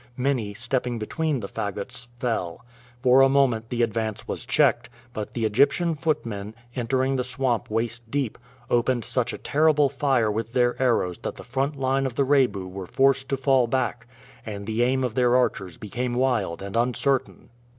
[0.17, 2.65] Many, stepping between the fagots, fell.
[3.03, 8.09] For a moment the advance was checked, but the Egyptian footmen, entering the swamp waist
[8.09, 12.25] deep, opened such a terrible fire with their arrows that the front line of the
[12.25, 14.07] Rebu were forced to fall back,
[14.43, 17.49] and the aim of their archers became wild and uncertain.